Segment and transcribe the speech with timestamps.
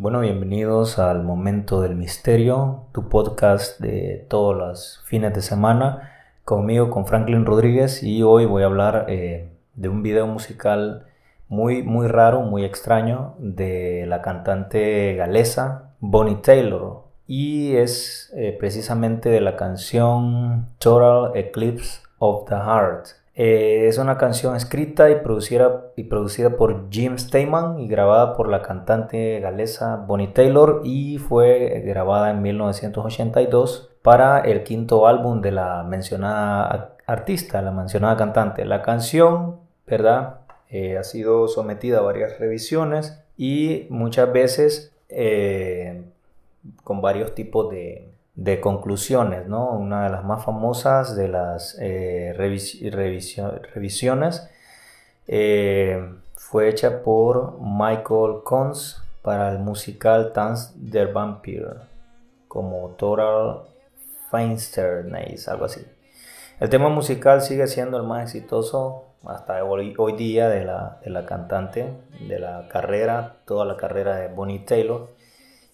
[0.00, 6.10] Bueno, bienvenidos al Momento del Misterio, tu podcast de todos los fines de semana,
[6.42, 11.04] conmigo, con Franklin Rodríguez, y hoy voy a hablar eh, de un video musical
[11.48, 19.28] muy, muy raro, muy extraño, de la cantante galesa Bonnie Taylor, y es eh, precisamente
[19.28, 23.19] de la canción Total Eclipse of the Heart.
[23.42, 28.50] Eh, es una canción escrita y producida, y producida por Jim Steinman y grabada por
[28.50, 35.52] la cantante galesa Bonnie Taylor y fue grabada en 1982 para el quinto álbum de
[35.52, 38.66] la mencionada artista, la mencionada cantante.
[38.66, 40.40] La canción, ¿verdad?
[40.68, 44.92] Eh, ha sido sometida a varias revisiones y muchas veces
[46.84, 48.09] con varios tipos de,
[48.60, 49.70] conclusiones, ¿no?
[49.70, 52.32] Una de las más famosas de las eh,
[53.74, 54.48] revisiones
[55.28, 61.74] eh, fue hecha por Michael Cons para el musical Dance der Vampire
[62.48, 63.60] como Total
[64.30, 65.86] Feinsterness, algo así.
[66.58, 71.26] El tema musical sigue siendo el más exitoso hasta hoy, día de la, de la,
[71.26, 71.92] cantante,
[72.26, 75.10] de la carrera, toda la carrera de Bonnie Taylor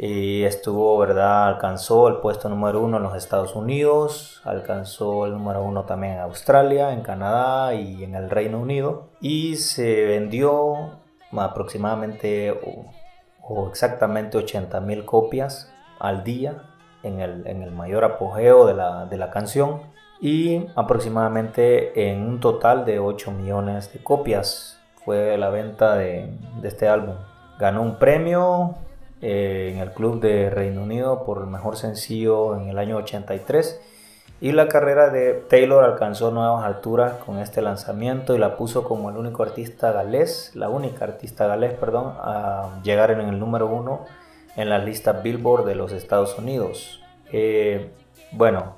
[0.00, 1.48] y estuvo, ¿verdad?
[1.48, 6.20] Alcanzó el puesto número uno en los Estados Unidos, alcanzó el número uno también en
[6.20, 9.08] Australia, en Canadá y en el Reino Unido.
[9.20, 11.00] Y se vendió
[11.32, 16.62] aproximadamente o, exactamente 80 mil copias al día
[17.02, 19.80] en el, en el mayor apogeo de la, de la, canción
[20.20, 26.30] y aproximadamente en un total de 8 millones de copias fue la venta de,
[26.60, 27.16] de este álbum.
[27.58, 28.76] Ganó un premio
[29.20, 33.80] eh, en el club de Reino Unido por el mejor sencillo en el año 83
[34.40, 39.10] y la carrera de Taylor alcanzó nuevas alturas con este lanzamiento y la puso como
[39.10, 44.04] el único artista galés, la única artista galés, perdón, a llegar en el número uno
[44.54, 47.00] en la lista Billboard de los Estados Unidos.
[47.32, 47.90] Eh,
[48.30, 48.76] bueno,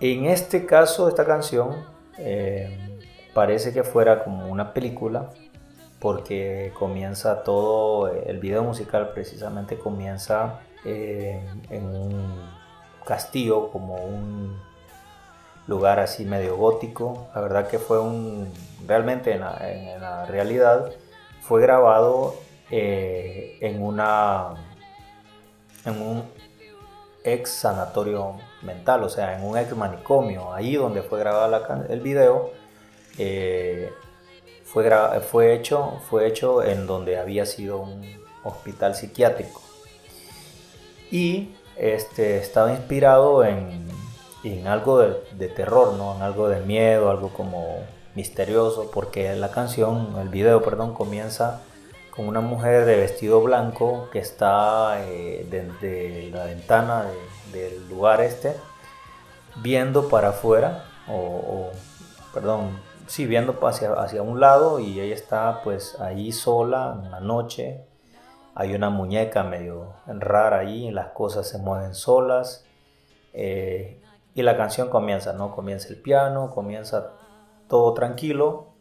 [0.00, 1.84] en este caso esta canción
[2.18, 2.98] eh,
[3.32, 5.30] parece que fuera como una película
[6.00, 11.40] porque comienza todo, el video musical precisamente comienza eh,
[11.70, 12.50] en un
[13.06, 14.60] castillo, como un
[15.66, 17.28] lugar así medio gótico.
[17.34, 18.52] La verdad que fue un,
[18.86, 20.90] realmente en la, realidad,
[21.40, 22.34] fue grabado
[22.70, 24.54] eh, en una,
[25.84, 26.24] en un
[27.24, 32.50] ex sanatorio mental, o sea, en un ex manicomio, ahí donde fue grabado el video.
[33.16, 33.90] Eh,
[35.30, 38.02] fue, hecho, fue hecho en donde había sido un
[38.42, 39.62] hospital psiquiátrico.
[41.10, 43.86] Y este, estaba inspirado en,
[44.42, 46.16] en algo de, terror, ¿no?
[46.16, 47.78] en algo de miedo, algo como
[48.16, 51.62] misterioso, porque la canción, el video, perdón, comienza
[52.10, 57.06] con una mujer de vestido blanco que está eh, desde la ventana
[57.52, 58.54] del lugar este,
[59.56, 61.70] viendo para afuera, o
[62.32, 67.20] perdón, sí, viendo hacia, hacia un lado y ella está pues ahí sola en la
[67.20, 67.86] noche.
[68.54, 72.64] Hay una muñeca medio rara ahí, las cosas se mueven solas.
[73.32, 74.00] Eh,
[74.34, 75.54] y la canción comienza, ¿no?
[75.54, 77.12] Comienza el piano, comienza
[77.68, 78.74] todo tranquilo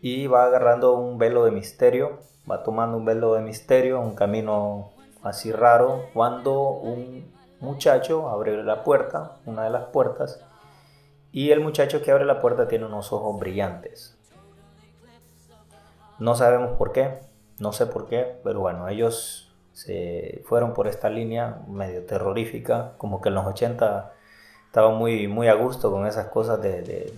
[0.00, 2.18] y va agarrando un velo de misterio,
[2.50, 4.90] va tomando un velo de misterio, un camino
[5.22, 10.40] así raro, cuando un muchacho abre la puerta, una de las puertas,
[11.32, 14.16] y el muchacho que abre la puerta tiene unos ojos brillantes.
[16.18, 17.20] No sabemos por qué,
[17.58, 23.20] no sé por qué, pero bueno, ellos se fueron por esta línea medio terrorífica, como
[23.20, 24.12] que en los 80
[24.66, 27.12] estaba muy, muy a gusto con esas cosas de,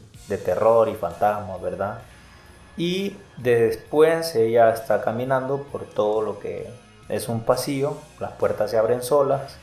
[0.44, 1.98] terror y fantasmas, ¿verdad?
[2.76, 6.68] Y después ella está caminando por todo lo que
[7.08, 9.56] es un pasillo, las puertas se abren solas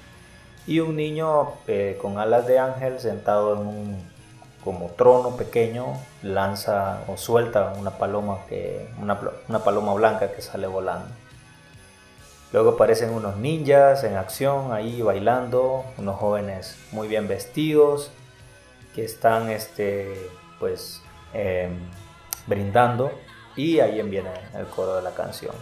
[0.65, 4.16] y un niño eh, con alas de ángel sentado en un
[4.67, 5.93] como trono pequeño
[6.23, 9.17] lanza o suelta una paloma, que, una,
[9.47, 11.07] una paloma blanca que sale volando.
[12.51, 18.11] Luego aparecen unos ninjas en acción ahí bailando, unos jóvenes muy bien vestidos
[18.93, 20.29] que están este,
[20.59, 21.79] pues, em,
[22.45, 23.09] brindando
[23.55, 25.55] y ahí viene el coro de la canción.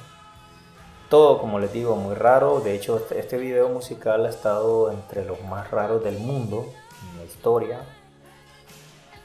[1.10, 2.60] Todo, como les digo, muy raro.
[2.60, 6.66] De hecho, este, este video musical ha estado entre los más raros del mundo
[7.12, 7.82] en la historia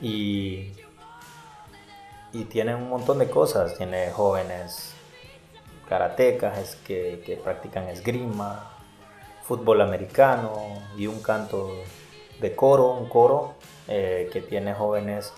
[0.01, 0.73] y,
[2.33, 3.77] y tiene un montón de cosas.
[3.77, 4.95] Tiene jóvenes
[5.89, 8.71] karatecas que, practican esgrima,
[9.43, 10.53] fútbol americano
[10.97, 11.75] y un canto
[12.41, 13.55] de coro, un coro
[13.89, 15.33] eh, que tiene jóvenes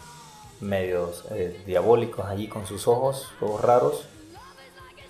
[0.61, 4.09] medios eh, diabólicos allí con sus ojos, ojos raros.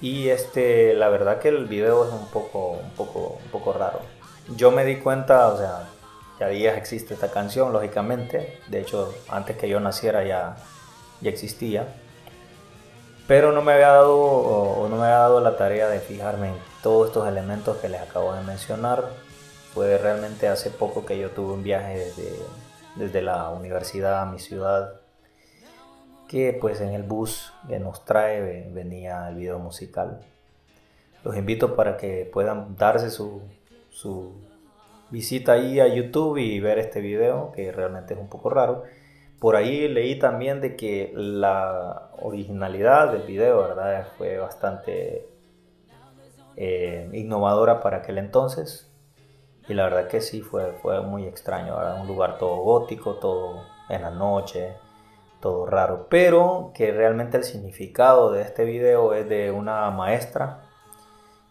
[0.00, 4.00] Y este, la verdad que el video es un poco, un poco, un poco raro.
[4.56, 5.88] Yo me di cuenta, o sea,
[6.38, 8.58] ya días existe esta canción, lógicamente.
[8.68, 10.56] De hecho, antes que yo naciera ya,
[11.20, 11.94] ya existía.
[13.28, 16.56] Pero no me había dado o no me había dado la tarea de fijarme en
[16.82, 19.10] todos estos elementos que les acabo de mencionar.
[19.72, 22.36] Fue realmente hace poco que yo tuve un viaje desde,
[22.96, 25.02] desde la universidad a mi ciudad
[26.32, 30.18] que pues en el bus que nos trae venía el video musical.
[31.24, 33.42] Los invito para que puedan darse su,
[33.90, 34.32] su
[35.12, 38.82] visita ahí a YouTube y ver este video que realmente es un poco raro.
[39.38, 44.08] Por ahí leí también de que la originalidad del video, ¿verdad?
[44.16, 45.28] Fue bastante
[46.56, 48.90] eh, innovadora para aquel entonces.
[49.68, 54.02] Y la verdad que sí, fue, fue muy extraño, Un lugar todo gótico, todo en
[54.02, 54.74] la noche,
[55.40, 56.06] todo raro.
[56.08, 60.62] Pero que realmente el significado de este video es de una maestra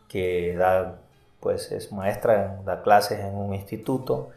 [0.07, 1.00] que da,
[1.41, 4.29] pues es maestra, da clases en un instituto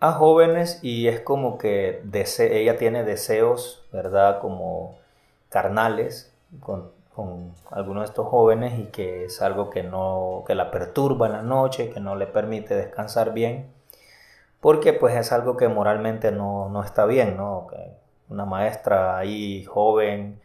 [0.00, 2.02] a jóvenes y es como que
[2.38, 4.40] ella tiene deseos, ¿verdad?
[4.40, 4.98] Como
[5.50, 6.98] carnales con,
[7.70, 11.42] algunos de estos jóvenes y que es algo que, no, que la perturba en la
[11.42, 13.70] noche, que no le permite descansar bien,
[14.60, 17.66] porque pues es algo que moralmente no, no está bien, ¿no?
[18.30, 20.40] Una maestra ahí joven,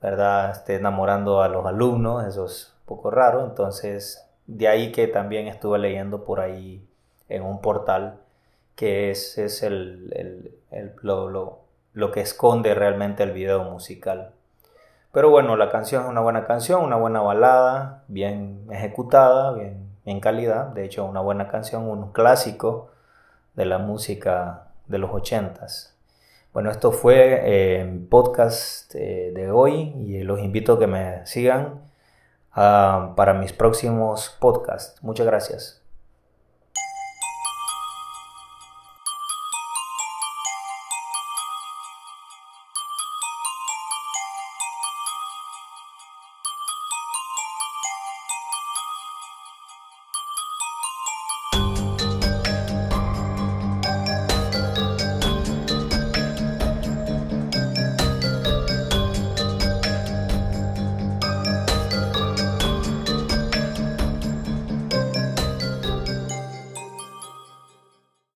[0.00, 0.52] ¿verdad?
[0.52, 5.46] Esté enamorando a los alumnos, eso es un poco raro, entonces de ahí que también
[5.46, 6.82] estuve leyendo por ahí
[7.28, 8.18] en un portal
[8.74, 10.52] que es, es el,
[11.02, 11.60] lo,
[11.92, 14.30] lo, que esconde realmente el video musical.
[15.12, 20.20] Pero bueno, la canción es una buena canción, una buena balada, bien ejecutada, bien en
[20.20, 20.66] calidad.
[20.68, 22.90] De hecho, una buena canción, un clásico
[23.54, 25.94] de la música de los ochentas.
[26.54, 31.87] Bueno, esto fue el podcast eh, de hoy y los invito a que me sigan
[32.58, 35.00] ah, para mis próximos podcasts.
[35.02, 35.87] Muchas gracias.